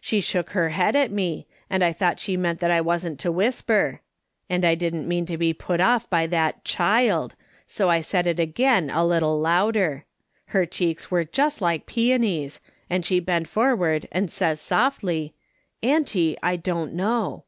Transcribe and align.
She 0.00 0.20
shook 0.20 0.50
her 0.50 0.68
head 0.68 0.94
at 0.94 1.10
me, 1.10 1.48
and 1.68 1.82
I 1.82 1.92
thought 1.92 2.20
she 2.20 2.36
meant 2.36 2.60
that 2.60 2.70
I 2.70 2.80
wasn't 2.80 3.18
to 3.18 3.32
whisper; 3.32 4.02
and 4.48 4.64
I 4.64 4.76
didn't 4.76 5.08
mean 5.08 5.26
to 5.26 5.36
be 5.36 5.52
put 5.52 5.80
off 5.80 6.08
by 6.08 6.28
that 6.28 6.64
child, 6.64 7.34
so 7.66 7.90
I 7.90 8.00
said 8.00 8.28
it 8.28 8.38
again 8.38 8.88
a 8.88 9.04
little 9.04 9.40
louder. 9.40 10.04
Her 10.54 10.64
cheeks 10.64 11.10
were 11.10 11.24
just 11.24 11.60
like 11.60 11.86
peonies, 11.86 12.60
and 12.88 13.04
she 13.04 13.18
bent 13.18 13.48
forward, 13.48 14.06
and 14.12 14.30
says 14.30 14.60
she 14.60 14.66
softly:"' 14.66 15.34
Auntie, 15.82 16.36
I 16.40 16.54
don't 16.54 16.92
know.' 16.92 17.42